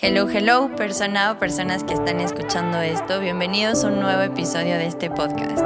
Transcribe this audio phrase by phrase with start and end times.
[0.00, 3.18] Hello, hello, persona o personas que están escuchando esto.
[3.18, 5.58] Bienvenidos a un nuevo episodio de este podcast.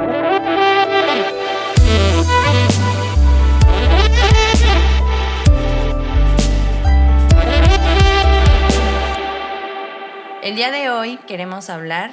[10.41, 12.09] El día de hoy queremos hablar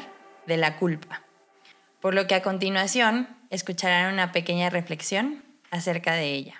[0.47, 1.23] de la culpa,
[2.03, 6.60] por lo que a continuación escucharán una pequeña reflexión acerca de ella.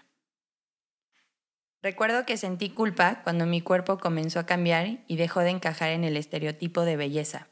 [1.83, 6.05] Recuerdo que sentí culpa cuando mi cuerpo comenzó a cambiar y dejó de encajar en
[6.05, 7.47] el estereotipo de belleza.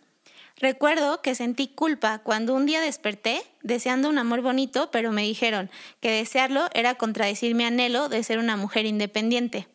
[0.61, 5.71] Recuerdo que sentí culpa cuando un día desperté deseando un amor bonito, pero me dijeron
[6.01, 9.67] que desearlo era contradecir mi anhelo de ser una mujer independiente.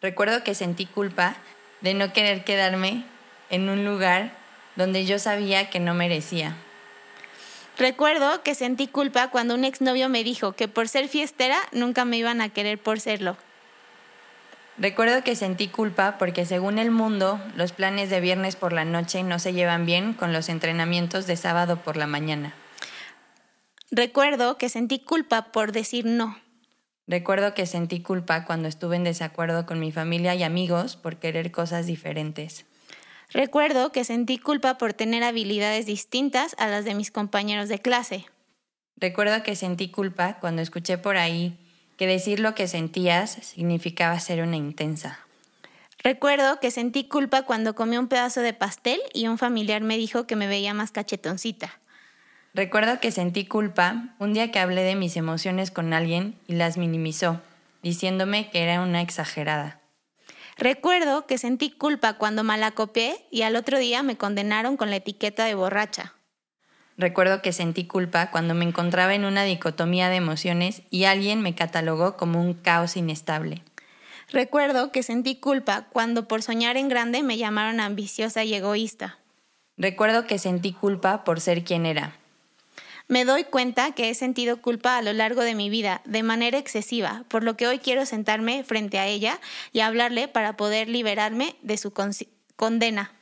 [0.00, 1.36] Recuerdo que sentí culpa
[1.80, 3.04] de no querer quedarme
[3.50, 4.36] en un lugar
[4.76, 6.54] donde yo sabía que no merecía.
[7.78, 12.16] Recuerdo que sentí culpa cuando un exnovio me dijo que por ser fiestera nunca me
[12.16, 13.36] iban a querer por serlo.
[14.80, 19.24] Recuerdo que sentí culpa porque según el mundo, los planes de viernes por la noche
[19.24, 22.54] no se llevan bien con los entrenamientos de sábado por la mañana.
[23.90, 26.38] Recuerdo que sentí culpa por decir no.
[27.08, 31.50] Recuerdo que sentí culpa cuando estuve en desacuerdo con mi familia y amigos por querer
[31.50, 32.64] cosas diferentes.
[33.30, 38.26] Recuerdo que sentí culpa por tener habilidades distintas a las de mis compañeros de clase.
[38.96, 41.67] Recuerdo que sentí culpa cuando escuché por ahí
[41.98, 45.18] que decir lo que sentías significaba ser una intensa.
[46.02, 50.26] Recuerdo que sentí culpa cuando comí un pedazo de pastel y un familiar me dijo
[50.26, 51.80] que me veía más cachetoncita.
[52.54, 56.78] Recuerdo que sentí culpa un día que hablé de mis emociones con alguien y las
[56.78, 57.40] minimizó,
[57.82, 59.80] diciéndome que era una exagerada.
[60.56, 65.44] Recuerdo que sentí culpa cuando malacopé y al otro día me condenaron con la etiqueta
[65.44, 66.14] de borracha.
[66.98, 71.54] Recuerdo que sentí culpa cuando me encontraba en una dicotomía de emociones y alguien me
[71.54, 73.62] catalogó como un caos inestable.
[74.30, 79.16] Recuerdo que sentí culpa cuando por soñar en grande me llamaron ambiciosa y egoísta.
[79.76, 82.16] Recuerdo que sentí culpa por ser quien era.
[83.06, 86.58] Me doy cuenta que he sentido culpa a lo largo de mi vida, de manera
[86.58, 89.40] excesiva, por lo que hoy quiero sentarme frente a ella
[89.72, 91.92] y hablarle para poder liberarme de su
[92.56, 93.12] condena.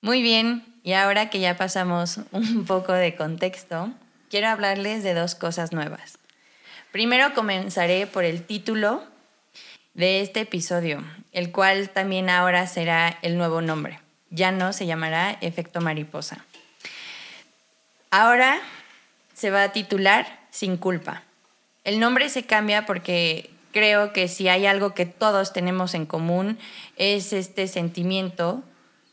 [0.00, 3.90] Muy bien, y ahora que ya pasamos un poco de contexto,
[4.30, 6.18] quiero hablarles de dos cosas nuevas.
[6.92, 9.02] Primero comenzaré por el título
[9.94, 11.02] de este episodio,
[11.32, 13.98] el cual también ahora será el nuevo nombre.
[14.28, 16.44] Ya no se llamará Efecto Mariposa.
[18.10, 18.60] Ahora
[19.32, 21.22] se va a titular Sin culpa.
[21.82, 26.58] El nombre se cambia porque creo que si hay algo que todos tenemos en común
[26.96, 28.62] es este sentimiento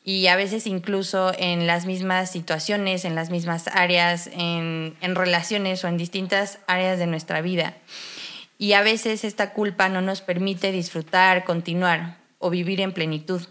[0.03, 5.87] y a veces incluso en las mismas situaciones, en las mismas áreas, en, relaciones o
[5.87, 7.75] en distintas áreas de nuestra vida.
[8.57, 13.41] Y a veces esta culpa no nos permite disfrutar, continuar o vivir en plenitud.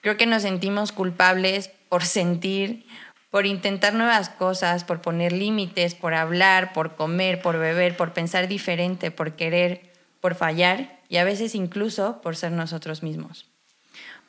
[0.00, 2.86] Creo que nos sentimos culpables por sentir,
[3.30, 8.48] por intentar nuevas cosas, por poner límites, por hablar, por comer, por beber, por pensar
[8.48, 13.46] diferente, por querer, por fallar y a veces incluso por ser nosotros mismos.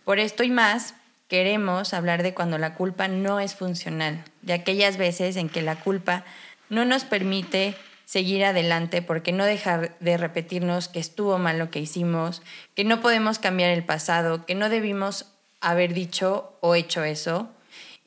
[0.03, 0.95] Por esto y más,
[1.29, 5.79] queremos hablar de cuando la culpa no es funcional, de aquellas veces en que la
[5.79, 6.25] culpa
[6.69, 7.75] no nos permite
[8.05, 12.41] seguir adelante porque no dejar de repetirnos que estuvo mal lo que hicimos,
[12.75, 15.27] que no podemos cambiar el pasado, que no debimos
[15.61, 17.49] haber dicho o hecho eso.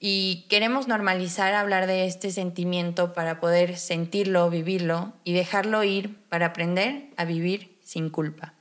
[0.01, 6.47] Y queremos normalizar hablar de este sentimiento para poder sentirlo, vivirlo y dejarlo ir para
[6.47, 8.55] aprender a vivir sin culpa.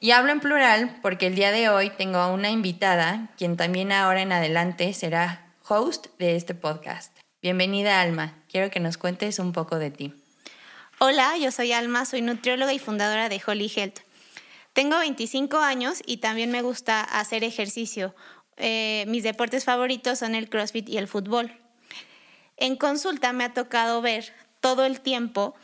[0.00, 3.92] Y hablo en plural porque el día de hoy tengo a una invitada, quien también
[3.92, 7.16] ahora en adelante será host de este podcast.
[7.40, 10.14] Bienvenida Alma, quiero que nos cuentes un poco de ti.
[10.98, 14.00] Hola, yo soy Alma, soy nutrióloga y fundadora de Holy Health.
[14.72, 18.14] Tengo 25 años y también me gusta hacer ejercicio.
[18.56, 21.52] Eh, mis deportes favoritos son el CrossFit y el fútbol.
[22.56, 25.54] En consulta me ha tocado ver todo el tiempo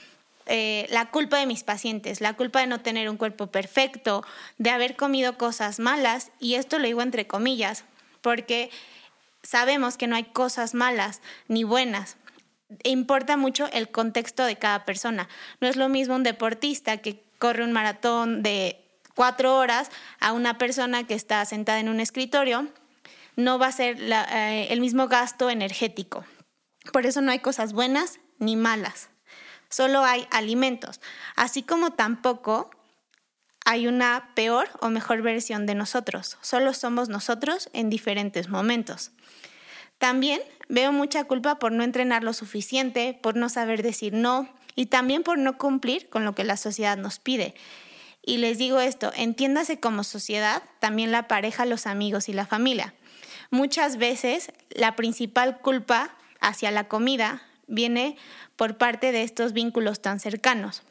[0.52, 4.24] eh, la culpa de mis pacientes, la culpa de no tener un cuerpo perfecto,
[4.58, 7.84] de haber comido cosas malas, y esto lo digo entre comillas,
[8.20, 8.68] porque
[9.44, 12.16] sabemos que no hay cosas malas ni buenas.
[12.82, 15.28] Importa mucho el contexto de cada persona.
[15.60, 19.88] No es lo mismo un deportista que corre un maratón de cuatro horas
[20.18, 22.66] a una persona que está sentada en un escritorio.
[23.36, 26.24] No va a ser eh, el mismo gasto energético.
[26.92, 29.10] Por eso no hay cosas buenas ni malas
[29.70, 31.00] solo hay alimentos,
[31.36, 32.70] así como tampoco
[33.64, 39.12] hay una peor o mejor versión de nosotros, solo somos nosotros en diferentes momentos.
[39.98, 44.86] También veo mucha culpa por no entrenar lo suficiente, por no saber decir no y
[44.86, 47.54] también por no cumplir con lo que la sociedad nos pide.
[48.22, 52.94] Y les digo esto, entiéndase como sociedad, también la pareja, los amigos y la familia.
[53.50, 58.16] Muchas veces la principal culpa hacia la comida viene
[58.56, 60.82] por parte de estos vínculos tan cercanos.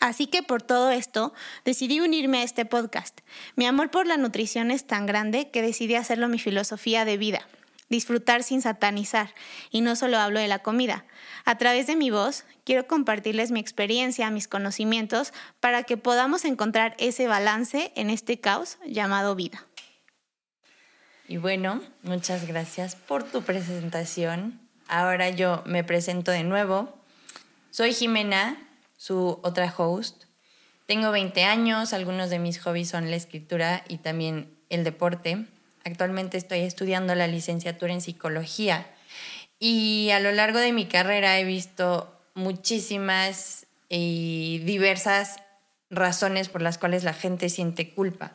[0.00, 1.32] Así que por todo esto
[1.64, 3.20] decidí unirme a este podcast.
[3.56, 7.46] Mi amor por la nutrición es tan grande que decidí hacerlo mi filosofía de vida
[7.88, 9.34] disfrutar sin satanizar.
[9.70, 11.04] Y no solo hablo de la comida.
[11.44, 16.94] A través de mi voz, quiero compartirles mi experiencia, mis conocimientos, para que podamos encontrar
[16.98, 19.64] ese balance en este caos llamado vida.
[21.26, 24.67] Y bueno, muchas gracias por tu presentación.
[24.88, 26.98] Ahora yo me presento de nuevo.
[27.70, 28.56] Soy Jimena,
[28.96, 30.24] su otra host.
[30.86, 35.44] Tengo 20 años, algunos de mis hobbies son la escritura y también el deporte.
[35.84, 38.86] Actualmente estoy estudiando la licenciatura en psicología
[39.58, 45.36] y a lo largo de mi carrera he visto muchísimas y diversas
[45.90, 48.32] razones por las cuales la gente siente culpa.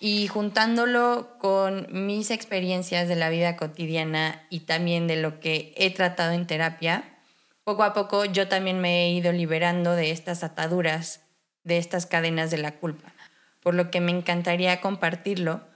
[0.00, 5.92] Y juntándolo con mis experiencias de la vida cotidiana y también de lo que he
[5.92, 7.18] tratado en terapia,
[7.64, 11.22] poco a poco yo también me he ido liberando de estas ataduras,
[11.64, 13.12] de estas cadenas de la culpa,
[13.60, 15.68] por lo que me encantaría compartirlo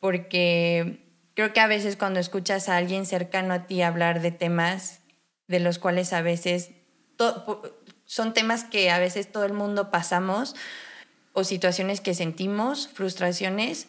[0.00, 5.00] porque creo que a veces cuando escuchas a alguien cercano a ti hablar de temas
[5.46, 6.70] de los cuales a veces
[8.06, 10.56] son temas que a veces todo el mundo pasamos
[11.32, 13.88] o situaciones que sentimos, frustraciones,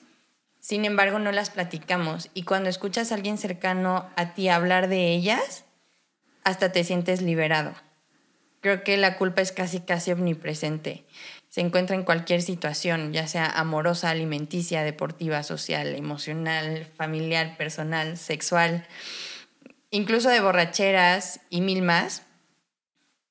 [0.60, 5.12] sin embargo no las platicamos y cuando escuchas a alguien cercano a ti hablar de
[5.14, 5.66] ellas,
[6.44, 7.74] hasta te sientes liberado.
[8.62, 11.06] Creo que la culpa es casi casi omnipresente
[11.52, 18.88] se encuentra en cualquier situación, ya sea amorosa, alimenticia, deportiva, social, emocional, familiar, personal, sexual,
[19.90, 22.24] incluso de borracheras y mil más.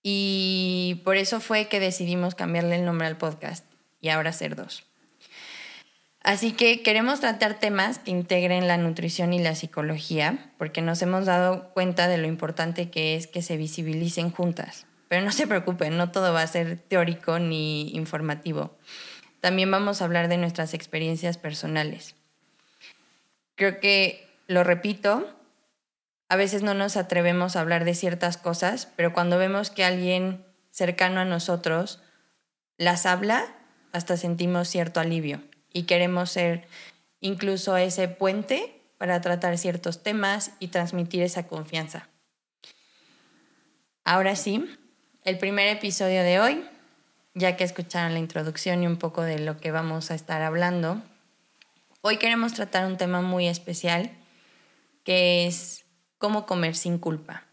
[0.02, 3.64] Y por eso fue que decidimos cambiarle el nombre al podcast
[4.00, 4.84] y ahora ser dos.
[6.22, 11.24] Así que queremos tratar temas que integren la nutrición y la psicología, porque nos hemos
[11.24, 14.86] dado cuenta de lo importante que es que se visibilicen juntas.
[15.08, 18.76] Pero no se preocupen, no todo va a ser teórico ni informativo.
[19.40, 22.14] También vamos a hablar de nuestras experiencias personales.
[23.54, 25.34] Creo que, lo repito,
[26.28, 30.44] a veces no nos atrevemos a hablar de ciertas cosas, pero cuando vemos que alguien
[30.70, 32.02] cercano a nosotros
[32.76, 33.46] las habla,
[33.92, 35.42] hasta sentimos cierto alivio
[35.72, 36.66] y queremos ser
[37.20, 42.08] incluso ese puente para tratar ciertos temas y transmitir esa confianza.
[44.04, 44.64] Ahora sí,
[45.24, 46.64] el primer episodio de hoy,
[47.34, 51.02] ya que escucharon la introducción y un poco de lo que vamos a estar hablando.
[52.02, 54.10] Hoy queremos tratar un tema muy especial
[55.04, 55.84] que es
[56.18, 57.44] cómo comer sin culpa.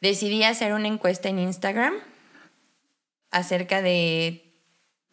[0.00, 1.94] Decidí hacer una encuesta en Instagram
[3.30, 4.47] acerca de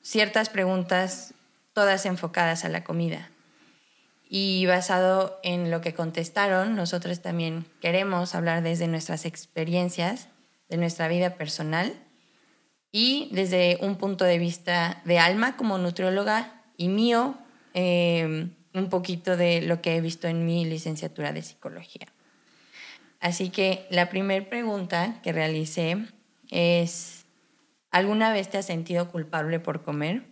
[0.06, 1.34] ciertas preguntas,
[1.74, 3.32] todas enfocadas a la comida.
[4.30, 10.28] Y basado en lo que contestaron, nosotros también queremos hablar desde nuestras experiencias
[10.70, 11.92] de nuestra vida personal
[12.92, 17.36] y desde un punto de vista de alma como nutrióloga y mío,
[17.74, 22.08] em, un poquito de lo que he visto en mi licenciatura de psicología.
[23.20, 25.98] Así que la primera pregunta que realicé
[26.52, 27.15] es,
[27.96, 30.24] ¿alguna vez te has sentido culpable por comer?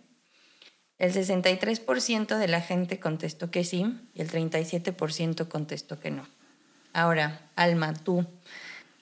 [0.98, 6.26] El 63% de la gente contestó que sí y el 37% contestó que no.
[6.92, 8.26] Ahora, Alma, tú,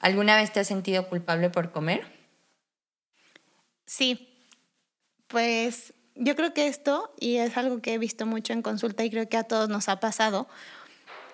[0.02, 2.04] ¿Alguna vez te has sentido culpable por comer?
[3.86, 4.28] Sí,
[5.28, 9.10] pues yo creo que esto, y es algo que he visto mucho en consulta y
[9.10, 10.48] creo que a todos nos ha pasado,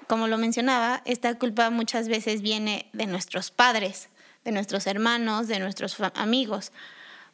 [0.06, 4.10] como lo mencionaba, esta culpa muchas veces viene de nuestros padres,
[4.44, 6.70] de nuestros hermanos, de nuestros amigos.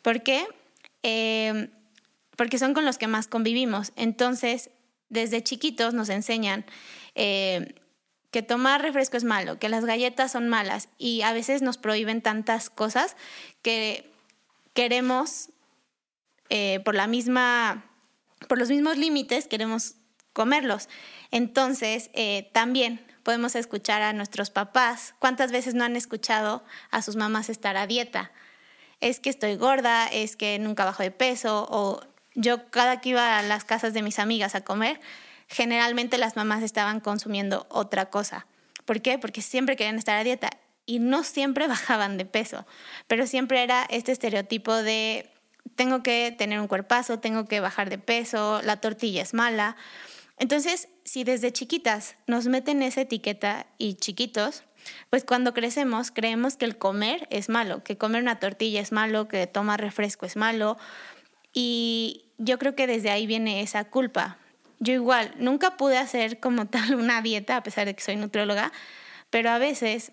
[0.05, 0.47] ¿Por qué?
[1.03, 1.71] Em,
[2.37, 3.93] porque son con los que más convivimos.
[3.97, 4.69] Entonces,
[5.09, 6.67] desde chiquitos nos enseñan
[7.15, 7.75] eh,
[8.31, 12.21] que tomar refresco es malo, que las galletas son malas y a veces nos prohíben
[12.21, 13.17] tantas cosas
[13.63, 14.13] que
[14.75, 15.49] queremos
[16.51, 17.87] eh, por la misma,
[18.47, 19.95] por los mismos límites queremos
[20.35, 20.91] comerlos.
[21.31, 25.15] Entonces, eh, también podemos escuchar a nuestros papás.
[25.19, 28.33] ¿Cuántas veces no han escuchado a sus mamás estar a dieta?
[29.05, 32.01] Es que estoy gorda, es que nunca bajo de peso, o
[32.35, 34.99] yo cada que iba a las casas de mis amigas a comer,
[35.47, 38.47] generalmente las mamás estaban consumiendo otra cosa.
[38.87, 39.19] ¿Por qué?
[39.19, 40.49] Porque siempre querían estar a dieta
[40.87, 42.67] y no siempre bajaban de peso,
[43.07, 45.31] pero siempre era este estereotipo de
[45.77, 49.77] tengo que tener un cuerpazo, tengo que bajar de peso, la tortilla es mala.
[50.39, 54.65] Entonces, si desde chiquitas nos meten esa etiqueta y chiquitos,
[55.11, 59.29] pues cuando crecemos creemos que el comer es malo, que comer una tortilla es malo,
[59.29, 60.77] que tomar refresco es malo.
[61.53, 64.39] Y yo creo que desde ahí viene esa culpa.
[64.81, 68.73] Yo igual, nunca pude hacer como tal una dieta, a pesar de que soy nutrióloga,
[69.31, 70.13] pero a veces,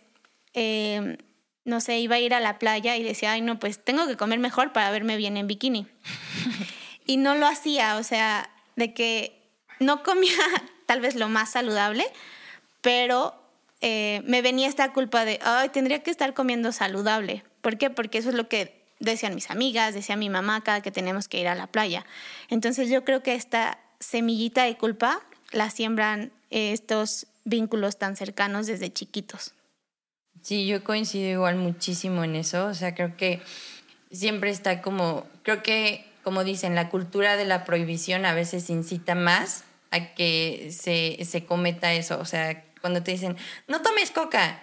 [0.54, 1.18] em,
[1.66, 4.18] no sé, iba a ir a la playa y decía, ay, no, pues tengo que
[4.18, 5.88] comer mejor para verme bien en bikini.
[7.06, 9.42] y no lo hacía, o sea, de que
[9.80, 10.38] no comía
[10.86, 12.06] tal vez lo más saludable,
[12.82, 13.41] pero
[13.82, 17.44] eh, me venía esta culpa de, ay, tendría que estar comiendo saludable.
[17.62, 17.90] ¿Por qué?
[17.90, 21.40] Porque eso es lo que decían mis amigas, decía mi mamá cada que tenemos que
[21.40, 22.06] ir a la playa.
[22.50, 25.22] Entonces yo creo que esta semillita de culpa
[25.52, 29.54] la siembran estos vínculos tan cercanos desde chiquitos.
[30.42, 32.68] Sí, yo coincido igual muchísimo en eso.
[32.68, 33.42] O sea, creo que
[34.12, 39.16] siempre está como, creo que, como dicen, la cultura de la prohibición a veces incita
[39.16, 42.20] más a que se, se cometa eso.
[42.20, 44.62] O sea, cuando te dicen, no tomes coca.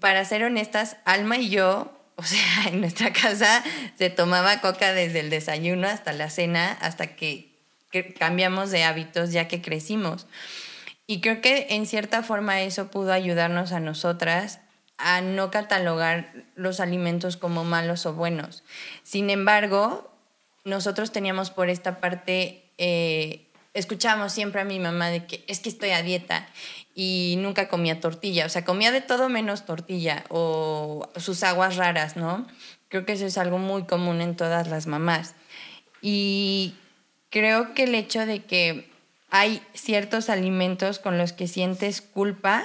[0.00, 3.62] Para ser honestas, Alma y yo, o sea, en nuestra casa
[3.96, 7.48] se tomaba coca desde el desayuno hasta la cena, hasta que,
[8.18, 10.26] cambiamos de hábitos ya que crecimos.
[11.08, 14.60] Y creo que en cierta forma eso pudo ayudarnos a nosotras
[14.96, 18.62] a no catalogar los alimentos como malos o buenos.
[19.02, 20.12] Sin embargo,
[20.64, 25.68] nosotros teníamos por esta parte, eh, escuchábamos siempre a mi mamá de que es que
[25.68, 26.46] estoy a dieta
[26.94, 32.16] y nunca comía tortilla, o sea, comía de todo menos tortilla o sus aguas raras,
[32.16, 32.46] ¿no?
[32.88, 35.34] Creo que eso es algo muy común en todas las mamás.
[36.02, 36.74] Y
[37.30, 38.90] creo que el hecho de que
[39.30, 42.64] hay ciertos alimentos con los que sientes culpa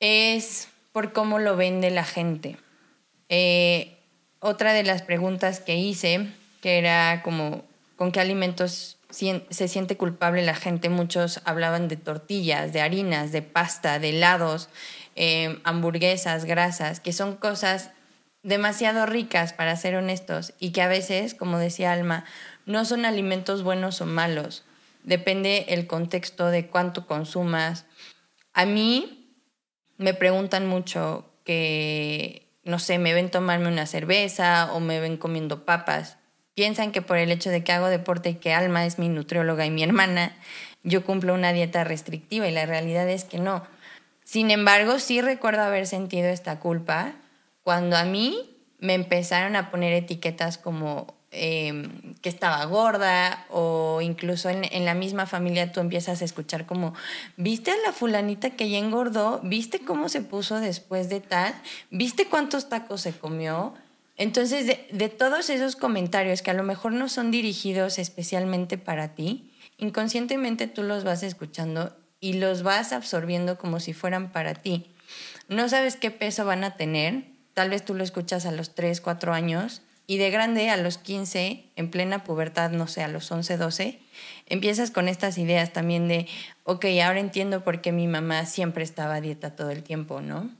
[0.00, 2.56] es por cómo lo vende la gente.
[3.28, 3.98] Eh,
[4.38, 6.28] otra de las preguntas que hice,
[6.62, 7.64] que era como,
[7.96, 10.88] ¿con qué alimentos se siente culpable la gente?
[10.88, 14.68] Muchos hablaban de tortillas, de harinas, de pasta, de helados,
[15.14, 17.90] eh, hamburguesas, grasas, que son cosas
[18.42, 22.24] demasiado ricas, para ser honestos, y que a veces, como decía Alma,
[22.64, 24.64] no son alimentos buenos o malos,
[25.02, 27.86] depende el contexto de cuánto consumas.
[28.52, 29.40] A mí
[29.96, 35.64] me preguntan mucho que, no sé, me ven tomarme una cerveza o me ven comiendo
[35.64, 36.18] papas.
[36.56, 39.64] Piensan que por el hecho de que hago deporte y que Alma es mi nutrióloga
[39.64, 40.34] y mi hermana,
[40.82, 43.64] yo cumplo una dieta restrictiva y la realidad es que no.
[44.24, 47.12] Sin embargo, sí recuerdo haber sentido esta culpa
[47.62, 54.48] cuando a mí me empezaron a poner etiquetas como Em, que estaba gorda o incluso
[54.48, 56.94] en, la misma familia tú empiezas a escuchar como,
[57.36, 59.40] ¿viste a la fulanita que ya engordó?
[59.42, 61.54] ¿Viste cómo se puso después de tal?
[61.90, 63.74] ¿Viste cuántos tacos se comió?
[64.16, 69.52] Entonces, de, todos esos comentarios que a lo mejor no son dirigidos especialmente para ti,
[69.76, 74.90] inconscientemente tú los vas escuchando y los vas absorbiendo como si fueran para ti.
[75.48, 79.00] No sabes qué peso van a tener, tal vez tú lo escuchas a los 3,
[79.00, 83.30] 4 años y de grande, a los 15, en plena pubertad, no sé, a los
[83.30, 84.00] 11, 12,
[84.46, 86.26] empiezas con estas ideas también de,
[86.64, 90.50] ok, ahora entiendo por qué mi mamá siempre estaba a dieta todo el tiempo, ¿no?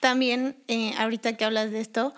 [0.00, 2.14] También, eh, ahorita que hablas de esto,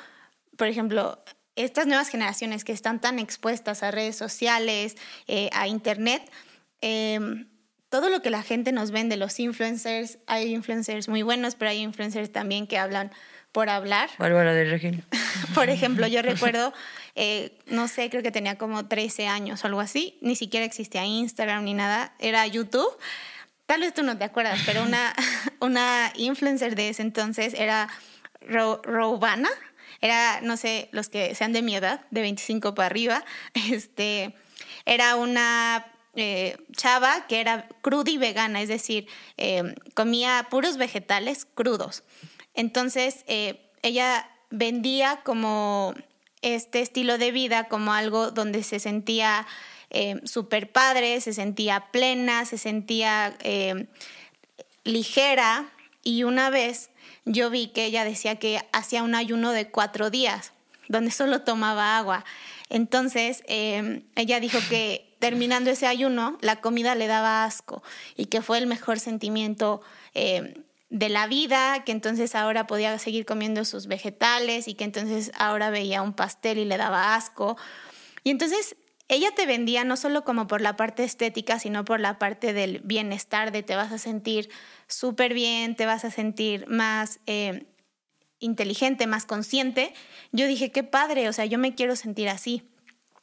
[0.57, 1.23] por ejemplo,
[1.57, 4.97] estas nuevas generaciones que están tan expuestas a redes sociales,
[5.27, 6.23] eh, a internet,
[6.81, 7.49] em,
[7.89, 11.79] todo lo que la gente nos vende, los influencers, hay influencers muy buenos, pero hay
[11.79, 13.11] influencers también que hablan
[13.53, 14.11] por hablar.
[14.19, 15.03] Bárbara de Regil.
[15.55, 16.75] por ejemplo, yo recuerdo,
[17.15, 21.07] eh, no sé, creo que tenía como 13 años o algo así, ni siquiera existía
[21.07, 22.91] Instagram ni nada, era YouTube.
[23.65, 25.15] Tal vez tú no te acuerdas, pero una,
[25.61, 27.89] una influencer de ese entonces era
[28.43, 29.49] Ro Robana,
[30.07, 33.25] era, no sé, los que sean de mi edad, de 25 para arriba,
[33.71, 34.35] este,
[34.87, 41.45] era una eh, chava que era cruda y vegana, es decir, eh, comía puros vegetales
[41.45, 42.05] crudos.
[42.55, 45.93] Entonces, eh, ella vendía como
[46.41, 49.47] este estilo de vida como algo donde se sentía
[50.25, 53.35] súper padre, se sentía plena, se sentía
[54.85, 55.73] ligera.
[56.03, 56.91] Y una vez
[57.25, 60.53] yo vi que ella decía que hacía un ayuno de cuatro días,
[60.89, 62.25] donde solo tomaba agua.
[62.69, 67.83] Entonces, ella dijo que terminando ese ayuno, la comida le daba asco
[68.17, 69.83] y que fue el mejor sentimiento
[70.15, 75.71] de la vida, que entonces ahora podía seguir comiendo sus vegetales y que entonces ahora
[75.71, 77.57] veía un pastel y le daba asco.
[78.23, 78.77] Y entonces
[79.09, 82.81] ella te vendía no solo como por la parte estética, sino por la parte del
[82.81, 84.51] bienestar, de te vas a sentir
[84.89, 87.67] súper bien, te vas a sentir más eh,
[88.41, 89.95] inteligente, más consciente.
[90.33, 92.63] Yo dije, qué padre, o sea, yo me quiero sentir así.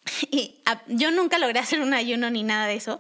[0.31, 2.99] Y yo nunca logré hacer un ayuno ni nada de eso,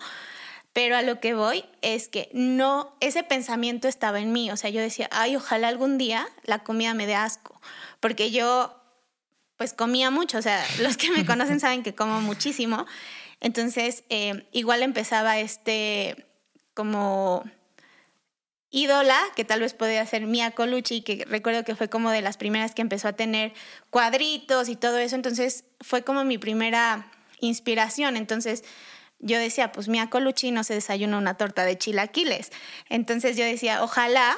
[0.73, 4.51] pero a lo que voy es que no, ese pensamiento estaba en mí.
[4.51, 7.61] O sea, yo decía, ay, ojalá algún día la comida me dé asco.
[7.99, 8.82] Porque yo,
[9.63, 12.85] pues comía mucho, o sea, los que me conocen saben que como muchísimo.
[13.39, 16.25] Entonces, eh, igual empezaba este
[16.73, 17.45] como
[18.71, 22.35] ídola, que tal vez podía ser Mia Colucci, que recuerdo que fue como de las
[22.35, 23.53] primeras que empezó a tener
[23.89, 28.65] cuadritos y todo eso, entonces fue como mi primera inspiración, entonces
[29.19, 32.51] yo decía, pues Mia Colucci no se desayuna una torta de chilaquiles,
[32.89, 34.37] entonces yo decía, ojalá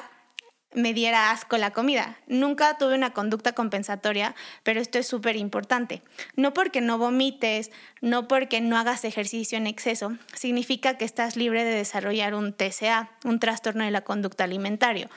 [0.76, 2.18] me diera asco la comida.
[2.28, 6.02] Nunca tuve una conducta compensatoria, pero esto es súper importante.
[6.36, 11.64] No porque no vomites, no porque no hagas ejercicio en exceso, significa que estás libre
[11.64, 15.10] de desarrollar un TCA, un trastorno de la conducta alimentario.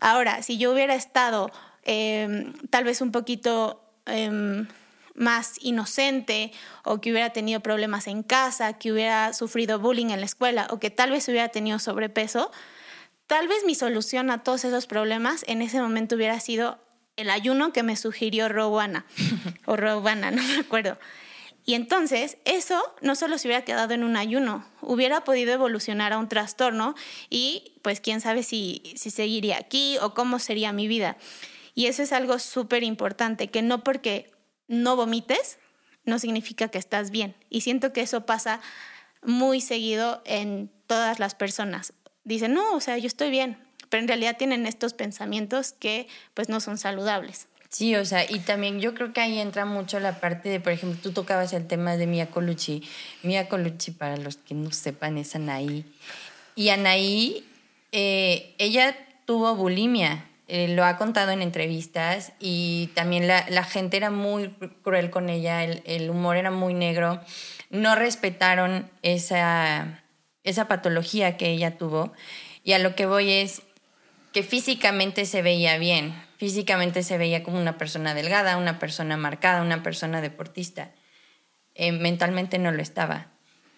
[0.00, 1.50] Ahora, si yo hubiera estado
[1.84, 3.82] em, tal vez un poquito...
[4.06, 4.66] Em,
[5.16, 6.52] más inocente
[6.84, 10.78] o que hubiera tenido problemas en casa, que hubiera sufrido bullying en la escuela o
[10.78, 12.52] que tal vez hubiera tenido sobrepeso,
[13.26, 16.78] Tal vez mi solución a todos esos problemas en ese momento hubiera sido
[17.16, 19.04] el ayuno que me sugirió Rowana
[19.66, 20.98] o Rowana, no me acuerdo.
[21.64, 26.18] Y entonces eso no solo se hubiera quedado en un ayuno, hubiera podido evolucionar a
[26.18, 26.94] un trastorno
[27.28, 31.16] y pues quién sabe si, si seguiría aquí o cómo sería mi vida.
[31.74, 34.30] Y eso es algo súper importante, que no porque
[34.68, 35.58] no vomites
[36.04, 37.34] no significa que estás bien.
[37.50, 38.60] Y siento que eso pasa
[39.22, 41.92] muy seguido en todas las personas
[42.26, 43.56] dicen, no, o sea, yo estoy bien,
[43.88, 47.46] pero en realidad tienen estos pensamientos que pues no son saludables.
[47.68, 50.72] Sí, o sea, y también yo creo que ahí entra mucho la parte de, por
[50.72, 52.82] ejemplo, tú tocabas el tema de Mia Colucci.
[53.22, 55.84] Mia Colucci, para los que no sepan, es Anaí.
[56.54, 57.44] Y Anaí,
[57.92, 63.96] eh, ella tuvo bulimia, eh, lo ha contado en entrevistas y también la, la gente
[63.96, 67.20] era muy cruel con ella, el, el humor era muy negro,
[67.70, 70.02] no respetaron esa
[70.46, 72.12] esa patología que ella tuvo.
[72.64, 73.62] Y a lo que voy es
[74.32, 79.62] que físicamente se veía bien, físicamente se veía como una persona delgada, una persona marcada,
[79.62, 80.90] una persona deportista.
[81.74, 83.28] Eh, mentalmente no lo estaba.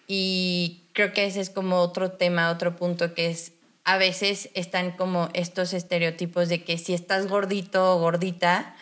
[0.07, 4.91] Y creo que ese es como otro tema, otro punto que es, a veces están
[4.91, 8.75] como estos estereotipos de que si estás gordito o gordita,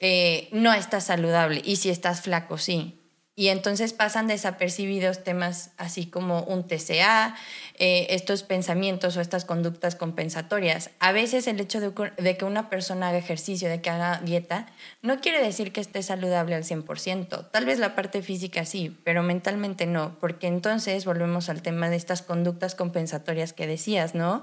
[0.00, 1.62] eh, no estás saludable.
[1.64, 3.01] Y si estás flaco, sí.
[3.34, 7.34] Y entonces pasan desapercibidos temas así como un TCA,
[7.78, 10.90] eh, estos pensamientos o estas conductas compensatorias.
[10.98, 14.66] A veces el hecho de, que una persona haga ejercicio, de que haga dieta,
[15.00, 17.50] no quiere decir que esté saludable al 100%.
[17.50, 21.96] Tal vez la parte física sí, pero mentalmente no, porque entonces volvemos al tema de
[21.96, 24.42] estas conductas compensatorias que decías, ¿no?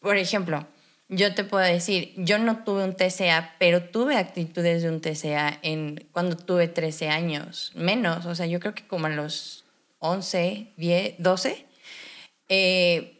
[0.00, 0.66] Por ejemplo,
[1.08, 5.58] yo te puedo decir, yo no tuve un TCA, pero tuve actitudes de un TCA
[5.62, 9.64] en, cuando tuve 13 años, menos, o sea, yo creo que como a los
[10.00, 11.66] 11, 10, 12.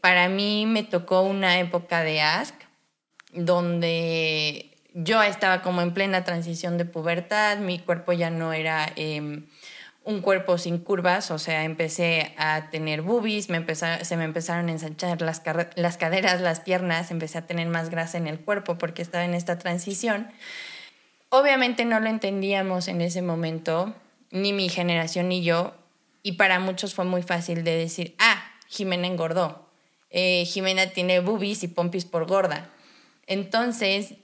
[0.01, 2.55] para mí me tocó una época de ASC
[3.33, 8.90] donde yo estaba como en plena transición de pubertad, mi cuerpo ya no era...
[8.96, 9.46] Em,
[10.09, 14.73] un cuerpo sin curvas, o sea, empecé a tener boobies, me se me empezaron a
[14.73, 15.42] ensanchar las,
[15.77, 19.35] las caderas, las piernas, empecé a tener más grasa en el cuerpo porque estaba en
[19.35, 20.31] esta transición.
[21.29, 23.94] Obviamente no lo entendíamos en ese momento,
[24.31, 25.75] ni mi generación ni yo,
[26.23, 29.68] y para muchos fue muy fácil de decir, ah, Jimena engordó,
[30.09, 32.71] eh, Jimena tiene boobies y pompis por gorda.
[33.27, 34.14] Entonces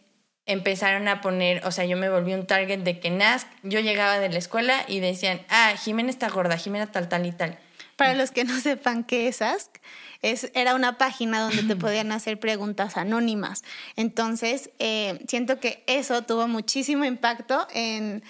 [0.47, 4.19] empezaron a poner, o sea, yo me volví un target de que Nask, yo llegaba
[4.19, 7.59] de la escuela y decían, ah, Jimena está gorda, Jimena tal, tal y tal.
[7.97, 9.77] Para los que no sepan qué es Ask,
[10.21, 13.63] es, era una página donde te podían hacer preguntas anónimas.
[13.97, 18.23] Entonces, eh, siento que eso tuvo muchísimo impacto en,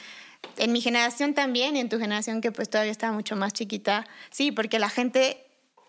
[0.57, 4.07] en mi generación también y en tu generación que pues todavía estaba mucho más chiquita.
[4.31, 5.44] Sí, porque la gente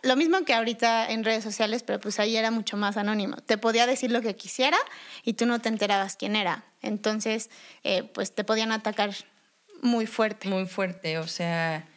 [0.06, 3.38] lo mismo que ahorita en redes sociales, pero pues ahí era mucho más anónimo.
[3.38, 4.78] Te podía decir lo que quisiera
[5.24, 6.64] y tú no te enterabas quién era.
[6.82, 7.50] Entonces,
[7.84, 9.12] eh, pues te podían atacar
[9.82, 10.48] muy fuerte.
[10.48, 11.88] Muy fuerte, o sea,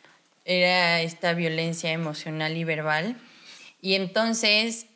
[0.47, 3.17] era esta violencia emocional y verbal.
[3.83, 4.87] Y entonces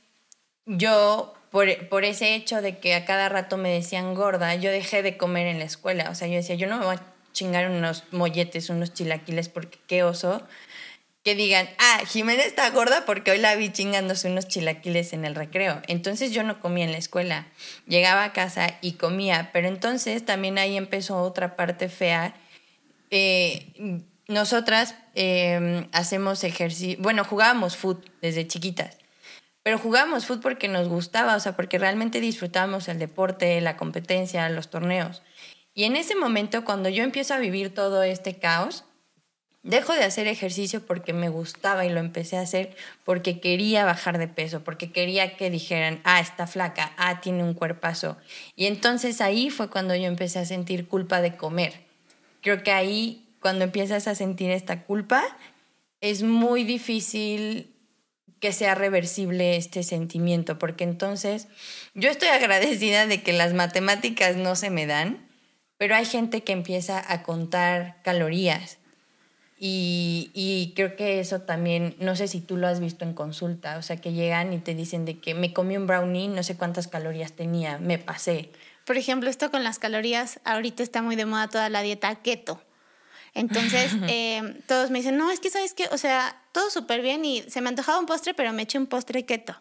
[0.64, 5.02] yo, por, por ese hecho de que a cada rato me decían gorda, yo dejé
[5.02, 6.08] de comer en la escuela.
[6.10, 7.02] O sea, yo decía, yo no me voy a
[7.34, 10.46] chingar unos molletes, unos chilaquiles, porque qué oso
[11.22, 15.34] que digan, ah, Jimena está gorda porque hoy la vi chingándose unos chilaquiles en el
[15.34, 15.80] recreo.
[15.86, 17.46] Entonces yo no comía en la escuela.
[17.86, 22.34] Llegaba a casa y comía, pero entonces también ahí empezó otra parte fea.
[23.10, 28.98] Eh, nosotras em, hacemos ejercicio, bueno, jugábamos fútbol desde chiquitas,
[29.62, 34.48] pero jugábamos fútbol porque nos gustaba, o sea, porque realmente disfrutábamos el deporte, la competencia,
[34.48, 35.22] los torneos.
[35.74, 38.84] Y en ese momento, cuando yo empiezo a vivir todo este caos,
[39.62, 44.18] Dejo de hacer ejercicio porque me gustaba y lo empecé a hacer porque quería bajar
[44.18, 48.16] de peso, porque quería que dijeran, ah, está flaca, ah, tiene un cuerpazo.
[48.56, 51.74] Y entonces ahí fue cuando yo empecé a sentir culpa de comer.
[52.40, 55.22] creo que ahí, cuando empiezas a sentir esta culpa,
[56.00, 57.72] es muy difícil
[58.40, 61.46] que sea reversible este sentimiento, porque entonces
[61.94, 65.24] yo estoy agradecida de que las matemáticas no se me dan,
[65.76, 68.78] pero hay gente que empieza a contar calorías.
[69.64, 73.82] Y, creo que eso también, no sé si tú lo has visto en consulta, o
[73.82, 76.88] sea, que llegan y te dicen de que me comí un brownie, no sé cuántas
[76.88, 78.50] calorías tenía, me pasé.
[78.84, 82.60] Por ejemplo, esto con las calorías, ahorita está muy de moda toda la dieta keto.
[83.34, 87.24] Entonces, eh, todos me dicen, no, es que sabes qué, o sea, todo súper bien
[87.24, 89.54] y se me antojaba un postre, pero me eché un postre keto.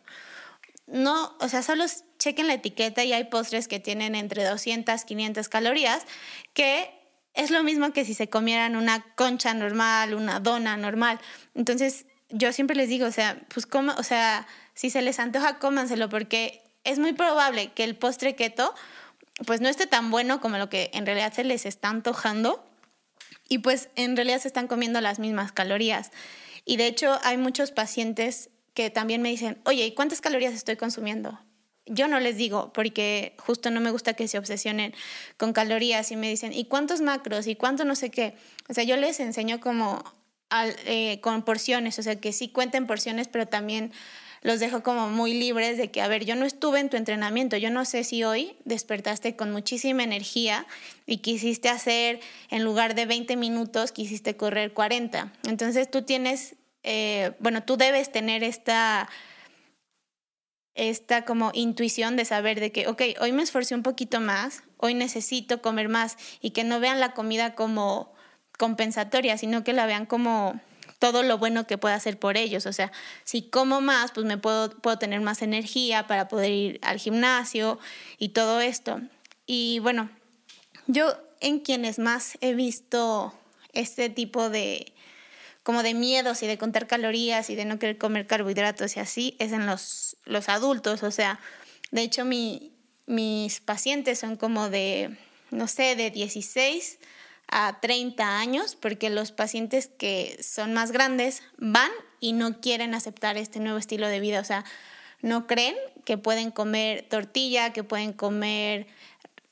[0.87, 1.85] No, o sea, solo
[2.17, 6.07] chequen la etiqueta y hay postres que tienen entre 200, 500 calorías,
[6.55, 6.89] que
[7.33, 11.19] es lo mismo que si se comieran una concha normal, una dona normal.
[11.55, 15.59] Entonces, yo siempre les digo, o sea, pues como, o sea, si se les antoja,
[15.59, 18.73] cómanselo, porque es muy probable que el postre keto,
[19.45, 22.63] pues no esté tan bueno como lo que en realidad se les está antojando
[23.47, 26.11] y pues en realidad se están comiendo las mismas calorías.
[26.65, 30.77] Y de hecho hay muchos pacientes que también me dicen, oye, ¿y cuántas calorías estoy
[30.77, 31.39] consumiendo?
[31.93, 34.93] Yo no les digo porque justo no me gusta que se obsesionen
[35.35, 37.47] con calorías y me dicen, ¿y cuántos macros?
[37.47, 38.33] ¿Y cuánto no sé qué?
[38.69, 40.01] O sea, yo les enseño como
[40.85, 43.91] eh, con porciones, o sea, que sí cuenten porciones, pero también
[44.41, 47.57] los dejo como muy libres de que, a ver, yo no estuve en tu entrenamiento,
[47.57, 50.65] yo no sé si hoy despertaste con muchísima energía
[51.05, 55.31] y quisiste hacer, en lugar de 20 minutos, quisiste correr 40.
[55.47, 59.09] Entonces tú tienes, eh, bueno, tú debes tener esta
[60.75, 64.93] esta como intuición de saber de que, ok, hoy me esforcé un poquito más, hoy
[64.93, 68.13] necesito comer más y que no vean la comida como
[68.57, 70.59] compensatoria, sino que la vean como
[70.99, 72.67] todo lo bueno que pueda hacer por ellos.
[72.67, 72.91] O sea,
[73.23, 77.79] si como más, pues me puedo, puedo tener más energía para poder ir al gimnasio
[78.19, 79.01] y todo esto.
[79.47, 80.11] Y bueno,
[80.85, 83.33] yo en quienes más he visto
[83.73, 84.93] este tipo de
[85.63, 89.35] como de miedos y de contar calorías y de no querer comer carbohidratos y así,
[89.39, 91.03] es en los, los adultos.
[91.03, 91.39] O sea,
[91.91, 92.73] de hecho mi,
[93.05, 95.17] mis pacientes son como de,
[95.51, 96.99] no sé, de 16
[97.47, 103.37] a 30 años, porque los pacientes que son más grandes van y no quieren aceptar
[103.37, 104.63] este nuevo estilo de vida, o sea,
[105.21, 108.87] no creen que pueden comer tortilla, que pueden comer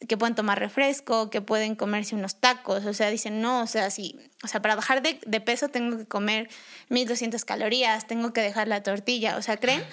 [0.08, 3.90] que pueden tomar refresco, que pueden comerse unos tacos, o sea, dicen, no, o sea,
[3.90, 6.50] sí, o sea, para bajar de, peso tengo que comer
[6.90, 9.84] 1200 calorías, tengo que dejar la tortilla, o sea, creen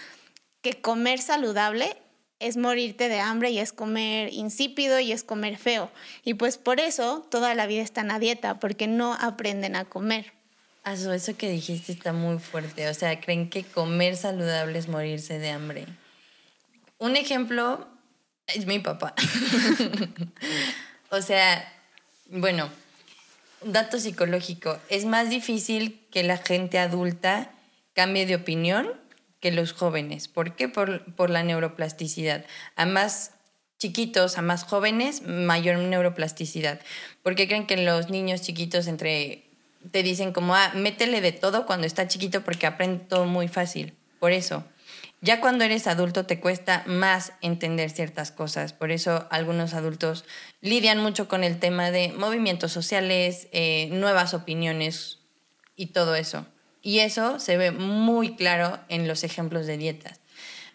[0.62, 1.97] que comer saludable
[2.38, 5.90] es morirte de hambre y es comer insípido y es comer feo.
[6.23, 10.35] Y pues por eso toda la vida están a dieta, porque no aprenden a comer.
[10.85, 12.88] Eso, eso que dijiste está muy fuerte.
[12.88, 15.87] O sea, creen que comer saludable es morirse de hambre.
[16.99, 17.88] Un ejemplo
[18.46, 19.14] es mi papá.
[21.11, 21.72] o sea,
[22.30, 22.70] bueno,
[23.62, 24.78] dato psicológico.
[24.88, 27.50] Es más difícil que la gente adulta
[27.94, 28.88] cambie de opinión
[29.40, 30.28] que los jóvenes.
[30.28, 30.68] ¿Por qué?
[30.68, 32.44] Por, por la neuroplasticidad.
[32.76, 33.32] A más
[33.78, 36.80] chiquitos, a más jóvenes, mayor neuroplasticidad.
[37.22, 39.44] Porque creen que los niños chiquitos entre
[39.90, 43.94] te dicen como, ah, métele de todo cuando está chiquito porque aprende todo muy fácil.
[44.18, 44.64] Por eso.
[45.26, 48.72] Ya cuando eres adulto te cuesta más entender ciertas cosas.
[48.72, 50.24] Por eso algunos adultos
[50.60, 55.18] lidian mucho con el tema de movimientos sociales, eh, nuevas opiniones
[55.74, 56.46] y todo eso.
[56.80, 60.20] Y eso se ve muy claro en los ejemplos de dietas.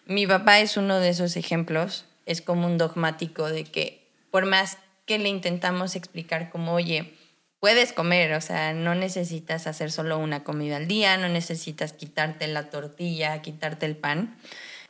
[0.04, 4.76] Mi papá es uno de esos ejemplos, es como un dogmático de que por más
[5.06, 7.14] que le intentamos explicar como, oye,
[7.62, 12.48] puedes comer, o sea, no necesitas hacer solo una comida al día, no necesitas quitarte
[12.48, 14.36] la tortilla, quitarte el pan.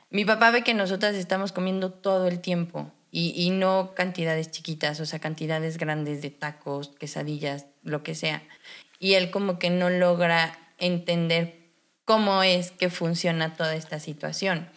[0.08, 5.00] Mi papá ve que nosotras estamos comiendo todo el tiempo y, y no cantidades chiquitas,
[5.00, 8.42] o sea, cantidades grandes de tacos, quesadillas, lo que sea.
[8.98, 11.68] Y él como que no logra entender
[12.06, 14.70] cómo es que funciona toda esta situación.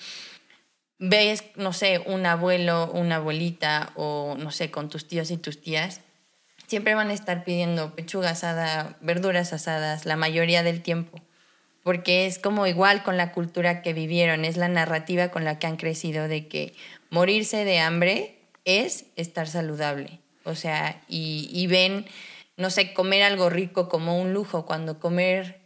[0.99, 5.61] Ves, no sé, un abuelo, una abuelita o, no sé, con tus tíos y tus
[5.61, 6.01] tías,
[6.67, 11.19] siempre van a estar pidiendo pechuga asada, verduras asadas, la mayoría del tiempo,
[11.83, 15.67] porque es como igual con la cultura que vivieron, es la narrativa con la que
[15.67, 16.73] han crecido de que
[17.09, 20.19] morirse de hambre es estar saludable.
[20.43, 22.05] O sea, y, y ven,
[22.57, 25.59] no sé, comer algo rico como un lujo, cuando comer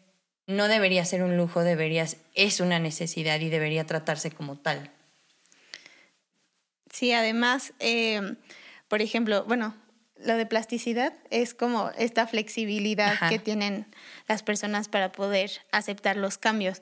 [0.49, 4.91] no debería ser un lujo, deberías, es una necesidad y debería tratarse como tal.
[6.91, 8.35] Sí, además, em,
[8.87, 9.75] por ejemplo, bueno,
[10.23, 13.85] lo de plasticidad es como esta flexibilidad que tienen
[14.27, 16.81] las personas para poder aceptar los cambios.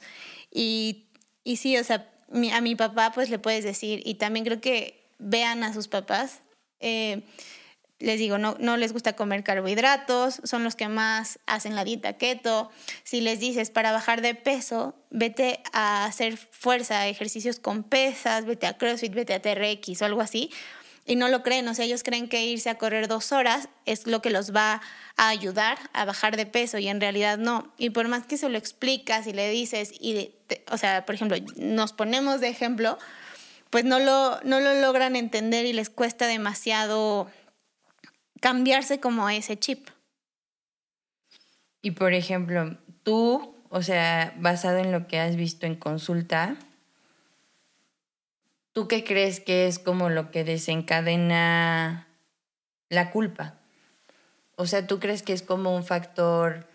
[0.52, 1.08] Y,
[1.44, 2.10] y sí, o sea,
[2.54, 6.42] a mi papá pues le puedes decir, y también creo que vean a sus papás,
[6.80, 7.24] eh,
[8.00, 12.14] les digo, no, no les gusta comer carbohidratos, son los que más hacen la dieta
[12.14, 12.70] keto.
[13.04, 18.68] Si les dices para bajar de peso, vete a hacer fuerza, ejercicios con pesas, vete
[18.68, 20.52] a CrossFit, vete a TRX o algo así,
[21.08, 24.06] y no lo creen, o sea, ellos creen que irse a correr dos horas es
[24.06, 24.82] lo que los va
[25.16, 27.74] a ayudar a bajar de peso y en realidad no.
[27.78, 30.32] Y por más que se lo explicas y le dices, y
[30.70, 32.98] o sea, por ejemplo, nos ponemos de ejemplo,
[33.70, 37.32] pues no lo, no lo logran entender y les cuesta demasiado
[38.42, 39.88] cambiarse como ese chip.
[41.82, 46.58] Y por ejemplo, tú, o sea, basado en lo que has visto en consulta,
[48.78, 52.08] ¿tú qué crees que es como lo que desencadena
[52.90, 53.56] la culpa?
[54.56, 56.68] O sea, ¿tú crees que es como un factor,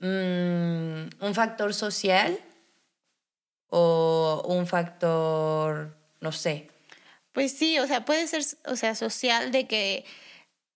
[0.00, 2.40] mm, un factor social
[3.68, 6.70] o un factor, no sé?
[7.30, 10.04] Pues sí, o sea, puede ser, o sea, social de que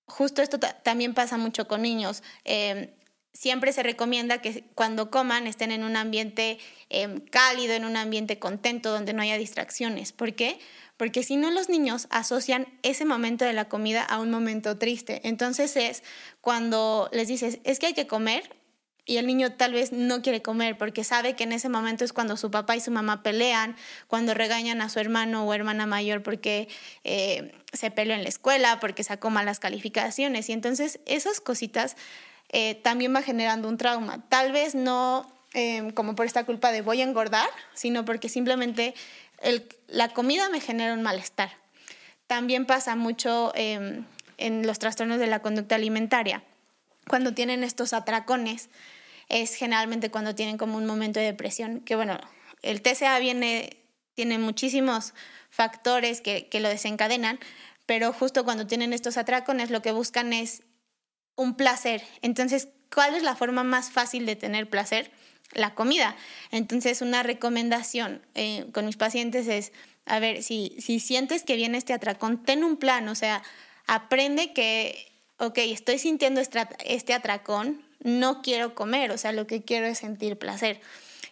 [0.07, 2.23] justo esto también pasa mucho con niños.
[2.45, 2.89] Em,
[3.33, 8.39] siempre se recomienda que cuando coman estén en un ambiente em, cálido, en un ambiente
[8.39, 10.13] contento, donde no haya distracciones.
[10.13, 10.59] ¿Por qué?
[10.97, 15.21] Porque si no los niños asocian ese momento de la comida a un momento triste.
[15.25, 16.03] Entonces es
[16.41, 18.51] cuando les dices, es que hay que comer,
[19.11, 22.13] y el niño tal vez no quiere comer porque sabe que en ese momento es
[22.13, 23.75] cuando su papá y su mamá pelean,
[24.07, 26.69] cuando regañan a su hermano o hermana mayor porque
[27.03, 30.49] eh, se peleó en la escuela, porque sacó malas calificaciones.
[30.49, 31.97] Y entonces esas cositas
[32.53, 34.25] eh, también va generando un trauma.
[34.29, 38.95] Tal vez no em, como por esta culpa de voy a engordar, sino porque simplemente
[39.89, 41.51] la comida me genera un malestar.
[42.27, 44.05] También pasa mucho em,
[44.37, 46.43] en los trastornos de la conducta alimentaria.
[47.09, 48.69] Cuando tienen estos atracones,
[49.29, 52.19] es generalmente cuando tienen como un momento de depresión, que bueno,
[52.63, 53.77] el TCA viene,
[54.15, 55.15] tiene muchísimos
[55.51, 57.39] factores que, que lo desencadenan,
[57.87, 60.63] pero justo cuando tienen estos atracones lo que buscan es
[61.41, 62.03] un placer.
[62.21, 65.11] Entonces, ¿cuál es la forma más fácil de tener placer?
[65.53, 66.15] La comida.
[66.51, 69.73] Entonces, una recomendación eh, con mis pacientes es,
[70.05, 73.43] a ver, si, si sientes que viene este atracón, ten un plan, o sea,
[73.87, 79.87] aprende que, ok, estoy sintiendo este atracón, no quiero comer, o sea, lo que quiero
[79.87, 80.81] es sentir placer.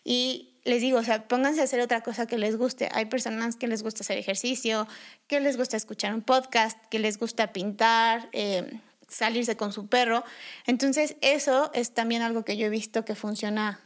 [0.05, 2.89] Y les digo, o sea, pónganse a hacer otra cosa que les guste.
[2.93, 4.89] Hay personas que les gusta hacer ejercicio,
[5.27, 10.25] que les gusta escuchar un podcast, que les gusta pintar, eh, salirse con su perro.
[10.67, 13.81] Entonces, eso es también algo que yo he visto que funciona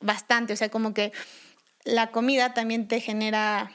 [0.00, 0.52] bastante.
[0.52, 1.12] O sea, como que
[1.84, 3.72] la comida también te genera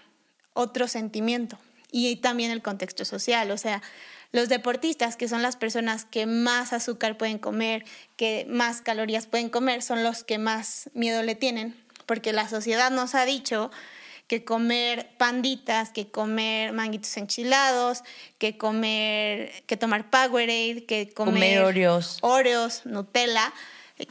[0.53, 1.60] otro sentimiento
[1.91, 3.51] y también el contexto social.
[3.51, 3.82] O sea,
[4.32, 7.84] los deportistas, que son las personas que más azúcar pueden comer,
[8.15, 12.91] que más calorías pueden comer, son los que más miedo le tienen, porque la sociedad
[12.91, 13.71] nos ha dicho
[14.30, 18.04] que comer panditas, que comer manguitos enchilados,
[18.38, 22.20] que comer, que tomar Powerade, que comer, comer Oreos.
[22.22, 23.52] Oreos, Nutella,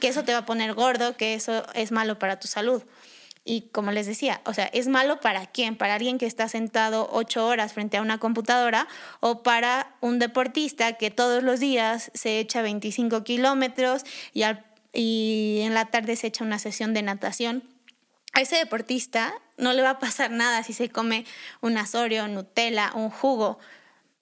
[0.00, 2.82] que eso te va a poner gordo, que eso es malo para tu salud.
[3.44, 5.76] Y como les decía, o sea, ¿es malo para quién?
[5.76, 8.88] ¿Para alguien que está sentado ocho horas frente a una computadora
[9.20, 14.02] o para un deportista que todos los días se echa 25 kilómetros
[14.34, 14.42] y,
[14.92, 17.77] y en la tarde se echa una sesión de natación?
[18.38, 21.24] A ese deportista no le va a pasar nada si se come
[21.60, 23.58] un asorio, Nutella, un jugo.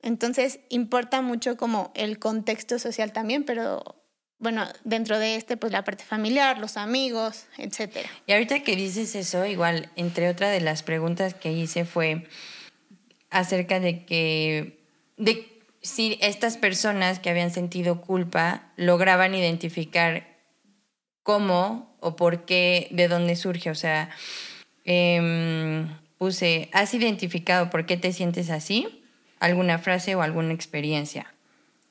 [0.00, 3.84] Entonces importa mucho como el contexto social también, pero
[4.38, 8.08] bueno, dentro de este, pues la parte familiar, los amigos, etcétera.
[8.26, 12.26] Y ahorita que dices eso, igual, entre otras de las preguntas que hice fue
[13.28, 14.80] acerca de que,
[15.18, 20.35] de si estas personas que habían sentido culpa lograban identificar
[21.26, 23.68] cómo o por qué, de dónde surge.
[23.68, 24.08] O sea,
[24.84, 29.02] em, puse, ¿has identificado por qué te sientes así?
[29.40, 31.26] ¿Alguna frase o alguna experiencia?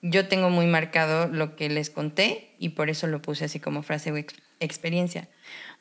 [0.08, 3.82] yo tengo muy marcado lo que les conté y por eso lo puse así como
[3.82, 4.18] frase o
[4.60, 5.28] experiencia.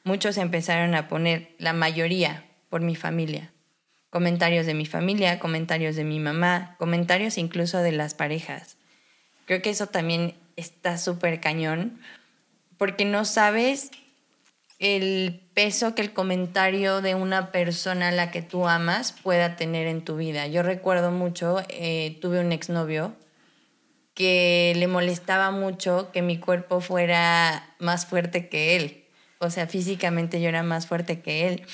[0.03, 3.53] Muchos empezaron a poner, la mayoría, por mi familia.
[4.09, 8.79] Comentarios de mi familia, comentarios de mi mamá, comentarios incluso de las parejas.
[9.45, 12.01] Creo que eso también está súper cañón
[12.79, 13.91] porque no sabes
[14.79, 19.87] el peso que el comentario de una persona a la que tú amas pueda tener
[19.87, 20.47] en tu vida.
[20.47, 23.15] Yo recuerdo mucho, eh, tuve un exnovio
[24.15, 29.05] que le molestaba mucho que mi cuerpo fuera más fuerte que él.
[29.39, 31.67] O sea, físicamente yo era más fuerte que él.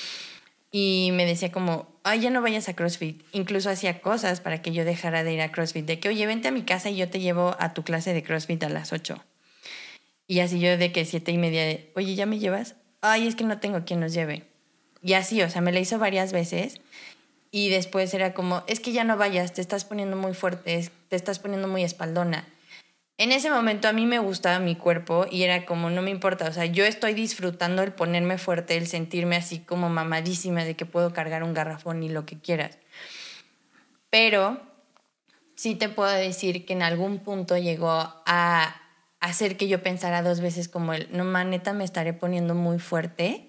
[0.73, 3.23] Y me decía como, ay, ya no vayas a CrossFit.
[3.33, 5.85] Incluso hacía cosas para que yo dejara de ir a CrossFit.
[5.85, 8.23] De que, oye, vente a mi casa y yo te llevo a tu clase de
[8.23, 9.23] CrossFit a las 8.
[10.31, 12.77] Y así yo de que siete y media, oye, ¿ya me llevas?
[13.01, 14.45] Ay, es que no tengo quien nos lleve.
[15.03, 16.81] Y así, o sea, me lo hizo varias veces.
[17.51, 21.17] y después era como, es que ya no vayas, te estás poniendo muy fuerte, te
[21.17, 22.47] estás poniendo muy espaldona.
[23.19, 26.47] En ese momento a mí me gustaba mi cuerpo y era como, no me importa,
[26.47, 30.87] o sea, yo estoy disfrutando el ponerme fuerte, el sentirme así como mamadísima de que
[30.87, 32.79] puedo cargar un garrafón y lo que quieras.
[34.11, 34.61] Pero
[35.57, 38.81] sí te puedo decir que en algún punto llegó a
[39.21, 43.49] hacer que yo pensara dos veces como el, no, maneta, me estaré poniendo muy fuerte.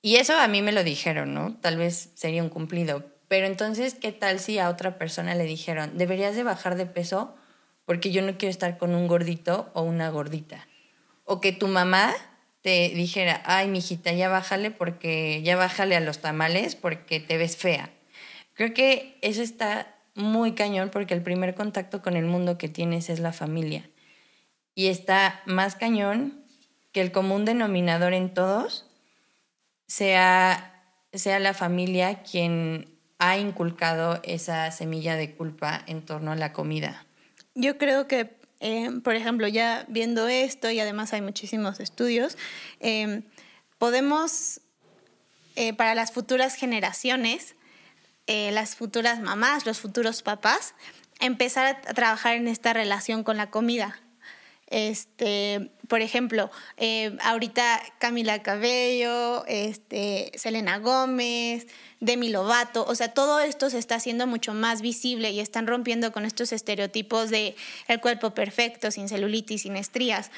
[0.00, 1.56] Y eso a mí me lo dijeron, ¿no?
[1.60, 3.04] Tal vez sería un cumplido.
[3.28, 7.34] Pero entonces, ¿qué tal si a otra persona le dijeron, deberías de bajar de peso
[7.84, 10.66] porque yo no quiero estar con un gordito o una gordita?
[11.24, 12.12] O que tu mamá
[12.62, 17.56] te dijera, ay, mijita, ya bájale porque ya bájale a los tamales porque te ves
[17.56, 17.90] fea.
[18.54, 23.08] Creo que eso está muy cañón porque el primer contacto con el mundo que tienes
[23.08, 23.88] es la familia.
[24.74, 26.44] Y está más cañón
[26.92, 28.86] que el común denominador en todos
[29.86, 30.82] sea,
[31.12, 37.06] sea la familia quien ha inculcado esa semilla de culpa en torno a la comida.
[37.54, 42.36] Yo creo que, eh, por ejemplo, ya viendo esto y además hay muchísimos estudios,
[42.80, 43.22] eh,
[43.78, 44.60] podemos,
[45.54, 47.54] eh, para las futuras generaciones,
[48.26, 50.74] las futuras mamás, los futuros papás,
[51.20, 54.00] empezar a trabajar en esta relación con la comida.
[54.72, 61.66] Este, por ejemplo, eh, ahorita Camila Cabello, este, Selena Gómez,
[62.00, 66.10] Demi Lovato, o sea, todo esto se está haciendo mucho más visible y están rompiendo
[66.10, 67.54] con estos estereotipos de
[67.86, 70.30] el cuerpo perfecto, sin celulitis, sin estrías.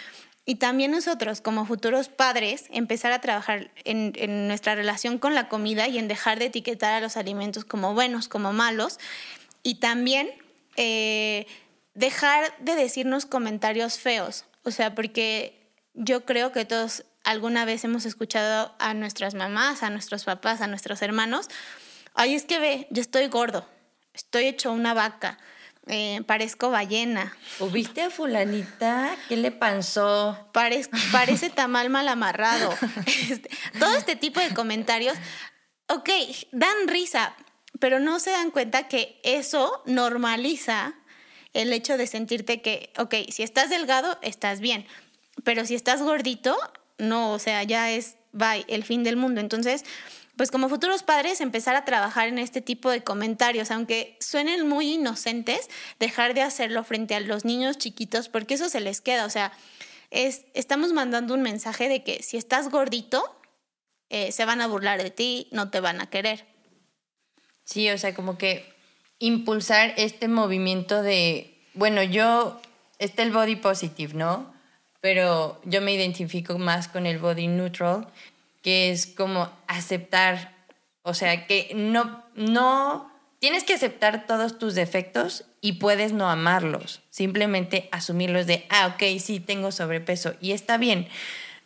[0.44, 5.86] Y también nosotros, como futuros padres, empezar a trabajar en, nuestra relación con la comida
[5.86, 8.98] y en dejar de etiquetar a los alimentos como buenos, como malos.
[9.62, 10.28] Y también
[10.76, 11.46] eh,
[11.94, 14.44] dejar de decirnos comentarios feos.
[14.64, 19.90] O sea, porque yo creo que todos alguna vez hemos escuchado a nuestras mamás, a
[19.90, 21.48] nuestros papás, a nuestros hermanos,
[22.14, 23.68] ay, es que ve, yo estoy gordo,
[24.12, 25.38] estoy hecho una vaca,
[25.86, 27.36] eh, parezco ballena.
[27.60, 29.16] ¿O viste a fulanita?
[29.28, 30.48] ¿Qué le pasó?
[30.52, 32.74] parece tamal mal amarrado.
[33.06, 35.16] Este, todo este tipo de comentarios,
[35.88, 36.08] ok,
[36.52, 37.34] dan risa,
[37.80, 40.94] pero no se dan cuenta que eso normaliza
[41.54, 44.86] el hecho de sentirte que, ok, si estás delgado, estás bien,
[45.42, 46.56] pero si estás gordito,
[46.98, 49.40] no, o sea, ya es, bye, el fin del mundo.
[49.40, 49.84] Entonces,
[50.36, 54.94] pues como futuros padres, empezar a trabajar en este tipo de comentarios, aunque suenen muy
[54.94, 59.30] inocentes, dejar de hacerlo frente a los niños chiquitos, porque eso se les queda, o
[59.30, 59.52] sea,
[60.10, 63.22] es, estamos mandando un mensaje de que si estás gordito,
[64.10, 66.44] eh, se van a burlar de ti, no te van a querer.
[67.64, 68.73] Sí, o sea, como que
[69.18, 72.60] impulsar este movimiento de, bueno, yo,
[72.98, 74.52] está el body positive, ¿no?
[75.00, 78.08] Pero yo me identifico más con el body neutral,
[78.62, 80.52] que es como aceptar,
[81.02, 87.02] o sea, que no, no, tienes que aceptar todos tus defectos y puedes no amarlos,
[87.10, 91.08] simplemente asumirlos de, ah, ok, sí, tengo sobrepeso y está bien.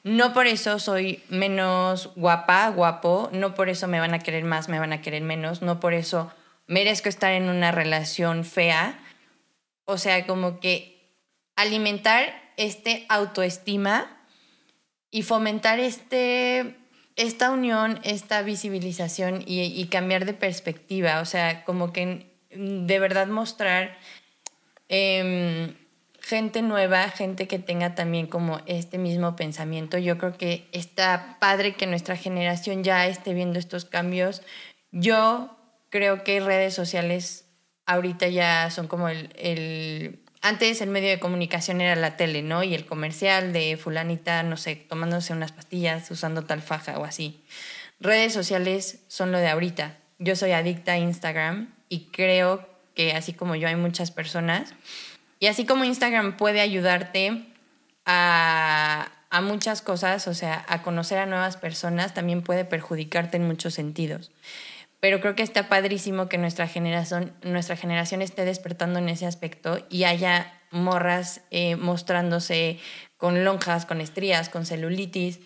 [0.05, 4.69] No por eso soy menos guapa, guapo, no por eso me van a querer más,
[4.69, 6.33] me van a querer menos, no por eso
[6.69, 9.01] merezco estar en una relación fea.
[9.85, 11.17] O sea, como que
[11.57, 14.19] alimentar este autoestima
[15.11, 16.77] y fomentar este,
[17.17, 21.21] esta unión, esta visibilización y, cambiar de perspectiva.
[21.21, 23.97] O sea, como que de verdad mostrar
[24.89, 25.75] em,
[26.21, 29.97] gente nueva, gente que tenga también como este mismo pensamiento.
[29.97, 34.43] Yo creo que está padre que nuestra generación ya esté viendo estos cambios.
[34.93, 35.58] Yo
[35.91, 37.47] creo que redes sociales
[37.87, 42.63] ahorita ya son como el, Antes el medio de comunicación era la tele, ¿no?
[42.63, 47.43] Y el comercial de fulanita, no sé, tomándose unas pastillas, usando tal faja o así.
[47.99, 49.97] Redes sociales son lo de ahorita.
[50.19, 54.75] Yo soy adicta a Instagram y creo que así como yo hay muchas personas.
[55.41, 57.47] Y así como Instagram puede ayudarte
[58.05, 63.47] a, a muchas cosas, o sea, a conocer a nuevas personas, también puede perjudicarte en
[63.47, 64.31] muchos sentidos
[65.01, 69.79] pero creo que está padrísimo que nuestra generación, nuestra generación esté despertando en ese aspecto
[69.89, 72.79] y haya morras eh, mostrándose
[73.17, 75.41] con lonjas, con estrías, con celulitis.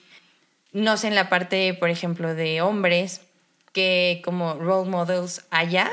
[0.72, 3.20] No sé en la parte, por ejemplo, de hombres,
[3.72, 5.90] que como role models haya,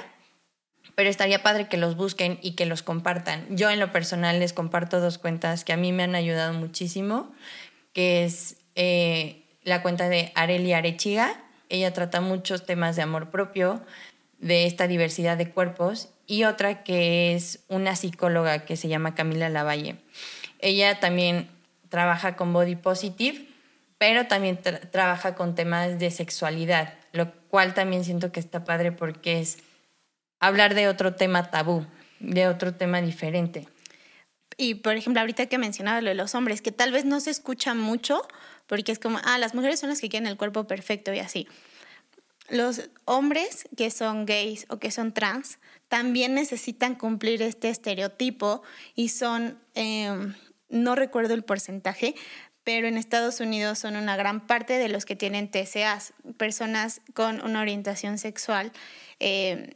[0.96, 3.46] pero estaría padre que los busquen y que los compartan.
[3.56, 7.32] Yo en lo personal les comparto dos cuentas que a mí me han ayudado muchísimo,
[7.94, 13.82] que es eh, la cuenta de Areli Arechiga, ella trata muchos temas de amor propio,
[14.40, 19.50] de esta diversidad de cuerpos, y otra que es una psicóloga que se llama Camila
[19.50, 19.98] Lavalle.
[20.60, 21.50] Ella también
[21.90, 23.48] trabaja con Body Positive,
[23.98, 24.60] pero también
[24.92, 29.58] trabaja con temas de sexualidad, lo cual también siento que está padre porque es
[30.40, 31.86] hablar de otro tema tabú,
[32.20, 33.68] de otro tema diferente.
[34.58, 37.32] Y por ejemplo, ahorita que mencionaba lo de los hombres, que tal vez no se
[37.32, 38.28] escucha mucho,
[38.70, 41.48] porque es como, ah, las mujeres son las que quieren el cuerpo perfecto y así.
[42.50, 45.58] Los hombres que son gays o que son trans
[45.88, 48.62] también necesitan cumplir este estereotipo
[48.96, 50.36] y son, em,
[50.70, 52.14] no recuerdo el porcentaje,
[52.64, 57.42] pero en Estados Unidos son una gran parte de los que tienen TCAs, personas con
[57.42, 58.72] una orientación sexual
[59.20, 59.72] em,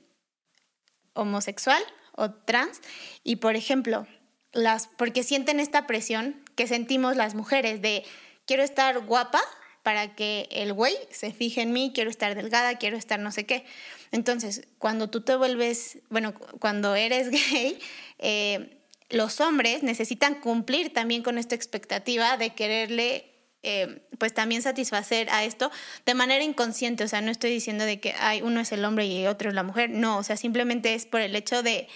[1.13, 1.81] homosexual
[2.11, 2.79] o trans.
[3.23, 4.05] Y por ejemplo,
[4.51, 8.03] las, porque sienten esta presión que sentimos las mujeres de
[8.45, 9.41] quiero estar guapa
[9.83, 13.45] para que el güey se fije en mí, quiero estar delgada, quiero estar no sé
[13.45, 13.65] qué.
[14.11, 17.77] Entonces, cuando tú te vuelves, bueno, cuando eres gay,
[18.19, 18.79] eh,
[19.09, 23.29] los hombres necesitan cumplir también con esta expectativa de quererle
[23.65, 25.71] eh, pues también satisfacer a esto
[26.05, 27.03] de manera inconsciente.
[27.03, 29.55] O sea, no estoy diciendo de que hay uno es el hombre y otro es
[29.55, 29.89] la mujer.
[29.89, 31.87] No, o sea, simplemente es por el hecho de,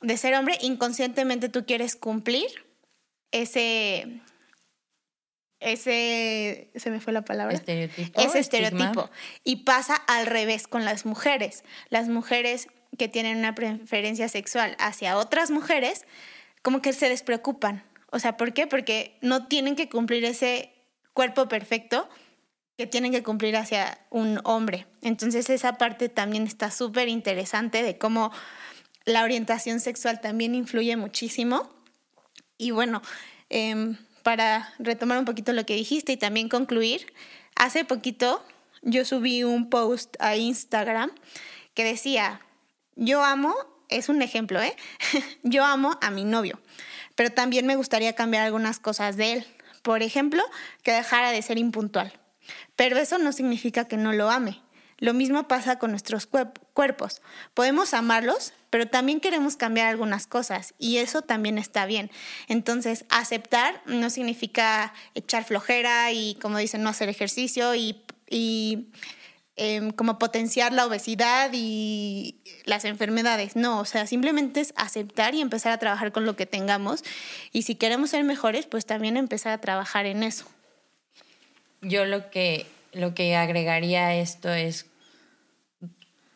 [0.00, 2.46] de ser hombre, inconscientemente tú quieres cumplir
[3.32, 4.20] ese,
[5.60, 9.10] ese, se me fue la palabra, estereotipo, ese estereotipo.
[9.44, 11.64] Y pasa al revés con las mujeres.
[11.90, 16.06] Las mujeres que tienen una preferencia sexual hacia otras mujeres,
[16.62, 17.84] como que se despreocupan.
[18.10, 18.66] O sea, ¿por qué?
[18.66, 20.72] Porque no tienen que cumplir ese
[21.12, 22.08] cuerpo perfecto
[22.76, 24.86] que tienen que cumplir hacia un hombre.
[25.02, 28.32] Entonces esa parte también está súper interesante de cómo
[29.04, 31.70] la orientación sexual también influye muchísimo.
[32.56, 33.02] Y bueno,
[33.50, 37.12] eh, para retomar un poquito lo que dijiste y también concluir,
[37.56, 38.44] hace poquito
[38.82, 41.10] yo subí un post a Instagram
[41.74, 42.40] que decía,
[42.96, 43.54] yo amo,
[43.88, 44.76] es un ejemplo, ¿eh?
[45.42, 46.60] yo amo a mi novio,
[47.14, 49.46] pero también me gustaría cambiar algunas cosas de él.
[49.82, 50.42] Por ejemplo,
[50.82, 52.12] que dejara de ser impuntual.
[52.76, 54.60] Pero eso no significa que no lo ame.
[55.00, 57.22] Lo mismo pasa con nuestros cuerpos.
[57.54, 62.10] Podemos amarlos, pero también queremos cambiar algunas cosas y eso también está bien.
[62.48, 68.02] Entonces, aceptar no significa echar flojera y, como dicen, no hacer ejercicio y,
[69.56, 73.56] em, como potenciar la obesidad y las enfermedades.
[73.56, 77.04] No, o sea, simplemente es aceptar y empezar a trabajar con lo que tengamos.
[77.52, 80.44] Y si queremos ser mejores, pues también empezar a trabajar en eso.
[81.80, 84.89] Yo lo que, lo que agregaría a esto es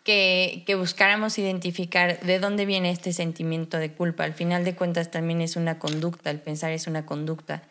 [0.04, 4.24] que, buscáramos identificar de dónde viene este sentimiento de culpa.
[4.24, 7.62] Al final de cuentas también es una conducta, el pensar es una conducta.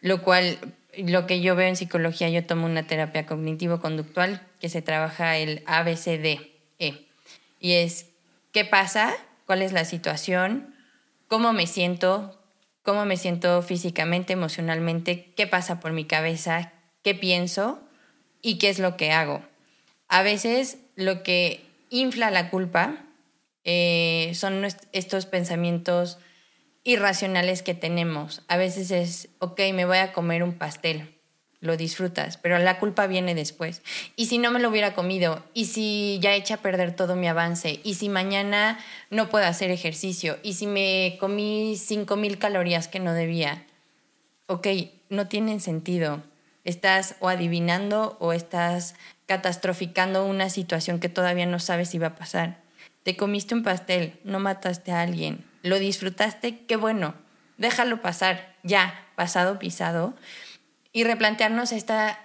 [0.00, 0.58] Lo cual,
[0.96, 5.62] lo que yo veo en psicología, yo tomo una terapia cognitivo-conductual que se trabaja el
[5.66, 6.52] ABCDE.
[7.60, 8.06] Y es,
[8.52, 9.12] ¿qué pasa?
[9.44, 10.76] ¿Cuál es la situación?
[11.26, 12.40] ¿Cómo me siento?
[12.84, 15.32] ¿Cómo me siento físicamente, emocionalmente?
[15.36, 16.72] ¿Qué pasa por mi cabeza?
[17.02, 17.82] ¿Qué pienso?
[18.42, 19.42] ¿Y qué es lo que hago?
[20.06, 22.96] A veces lo que infla la culpa
[23.62, 26.18] eh, son estos pensamientos
[26.82, 28.42] irracionales que tenemos.
[28.48, 31.14] A veces es, ok, me voy a comer un pastel,
[31.60, 33.80] lo disfrutas, pero la culpa viene después.
[34.16, 37.28] Y si no me lo hubiera comido, y si ya echa a perder todo mi
[37.28, 42.98] avance, y si mañana no puedo hacer ejercicio, y si me comí 5.000 calorías que
[42.98, 43.64] no debía,
[44.46, 44.66] ok,
[45.10, 46.24] no tienen sentido.
[46.64, 48.94] Estás o adivinando o estás
[49.26, 52.62] catastroficando una situación que todavía no sabes si va a pasar.
[53.02, 57.14] Te comiste un pastel, no mataste a alguien, lo disfrutaste, qué bueno,
[57.56, 60.14] déjalo pasar, ya, pasado, pisado,
[60.92, 62.18] y replantearnos esta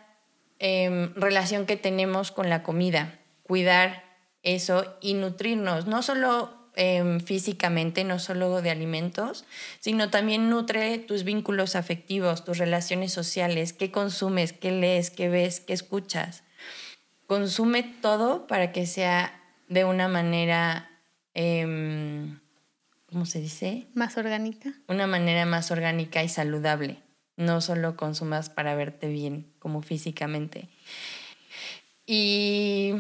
[0.60, 4.04] em, relación que tenemos con la comida, cuidar
[4.44, 9.46] eso y nutrirnos, no solo em, físicamente, no solo de alimentos,
[9.80, 15.60] sino también nutre tus vínculos afectivos, tus relaciones sociales, qué consumes, qué lees, qué ves,
[15.60, 16.44] qué escuchas
[17.28, 20.90] consume todo para que sea de una manera,
[21.34, 22.40] em,
[23.08, 23.88] ¿cómo se dice?
[23.96, 24.74] Más orgánica.
[24.88, 27.02] Una manera más orgánica y saludable.
[27.36, 30.70] No solo consumas para verte bien, como físicamente.
[32.06, 32.94] Y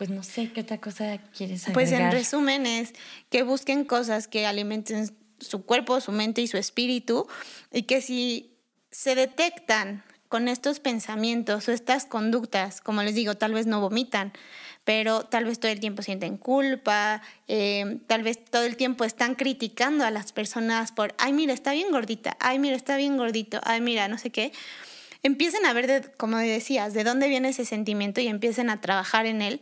[0.00, 1.74] pues no sé qué otra cosa quieres agregar.
[1.74, 2.94] Pues en resumen es
[3.28, 7.28] que busquen cosas que alimenten su cuerpo, su mente y su espíritu
[7.70, 8.56] y que si
[8.90, 14.32] se detectan con estos pensamientos o estas conductas, como les digo, tal vez no vomitan,
[14.84, 19.34] pero tal vez todo el tiempo sienten culpa, eh, tal vez todo el tiempo están
[19.34, 23.60] criticando a las personas por, ay, mira, está bien gordita, ay, mira, está bien gordito,
[23.64, 24.50] ay, mira, no sé qué.
[25.22, 29.42] Empiecen a ver, como decías, de dónde viene ese sentimiento y empiecen a trabajar en
[29.42, 29.60] él,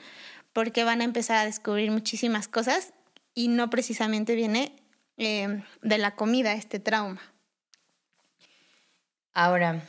[0.52, 2.92] porque van a empezar a descubrir muchísimas cosas
[3.34, 4.72] y no precisamente viene
[5.16, 7.20] eh, de la comida este trauma.
[9.32, 9.82] Ahora,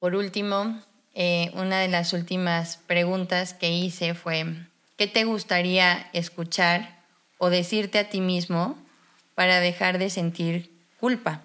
[0.00, 0.82] Por último,
[1.14, 4.44] eh, una de las últimas preguntas que hice fue,
[4.98, 7.02] ¿qué te gustaría escuchar
[7.38, 8.76] o decirte a ti mismo
[9.34, 10.70] para dejar de sentir
[11.00, 11.40] culpa?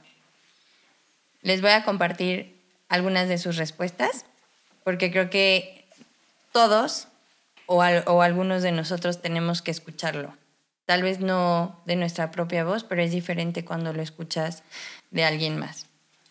[1.41, 2.58] Les voy a compartir
[2.89, 4.25] algunas de sus respuestas,
[4.83, 5.85] porque creo que
[6.51, 7.07] todos
[7.67, 10.35] o, algunos de nosotros tenemos que escucharlo.
[10.85, 14.63] Tal vez no de nuestra propia voz, pero es diferente cuando lo escuchas
[15.11, 15.85] de alguien más.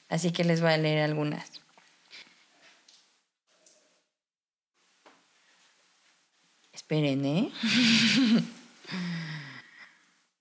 [0.09, 1.61] Así que les voy a leer algunas.
[6.72, 7.52] Esperen, ¿eh?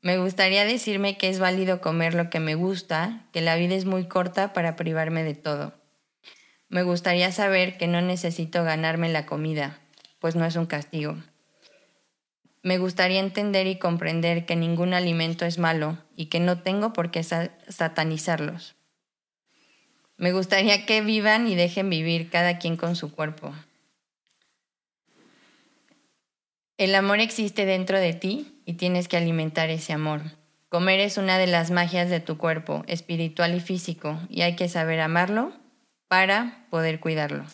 [0.01, 3.85] me gustaría decirme que es válido comer lo que me gusta, que la vida es
[3.85, 5.73] muy corta para privarme de todo.
[6.69, 9.79] Me gustaría saber que no necesito ganarme la comida,
[10.19, 11.15] pues no es un castigo.
[12.61, 17.09] Me gustaría entender y comprender que ningún alimento es malo y que no tengo por
[17.09, 18.75] qué satanizarlos.
[20.17, 23.53] Me gustaría que vivan y dejen vivir cada quien con su cuerpo.
[26.77, 30.21] El amor existe dentro de ti y tienes que alimentar ese amor.
[30.67, 34.67] Comer es una de las magias de tu cuerpo, espiritual y físico, y hay que
[34.67, 35.53] saber amarlo
[36.07, 37.45] para poder cuidarlo.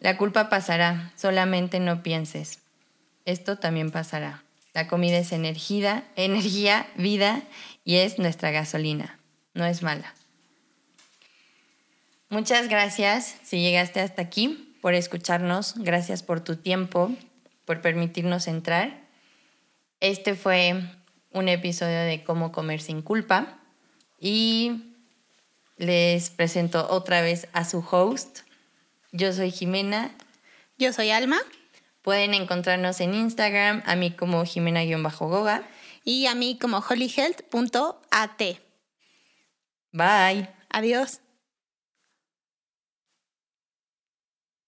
[0.00, 2.60] La culpa pasará, solamente no pienses.
[3.24, 4.42] Esto también pasará.
[4.74, 7.42] La comida es energía, energía, vida
[7.84, 9.18] y es nuestra gasolina.
[9.54, 10.14] No es mala.
[12.28, 15.74] Muchas gracias si llegaste hasta aquí por escucharnos.
[15.76, 17.10] Gracias por tu tiempo
[17.64, 19.00] por permitirnos entrar.
[20.00, 20.80] Este fue
[21.32, 23.58] un episodio de Cómo comer sin culpa
[24.20, 24.87] y
[25.78, 28.40] les presento otra vez a su host.
[29.12, 30.10] Yo soy Jimena.
[30.76, 31.38] Yo soy Alma.
[32.02, 35.62] Pueden encontrarnos en Instagram, a mí como Jimena-Goga.
[36.04, 38.40] Y a mí como holyhealth.at.
[39.92, 40.48] Bye.
[40.70, 41.20] Adiós.